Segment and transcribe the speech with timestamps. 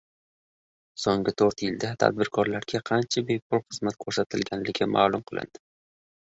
[1.01, 5.63] So‘nggi to‘rt yilda tadbirkorlarga qancha bepul xizmat ko‘rsatilgani ma’lum qilindi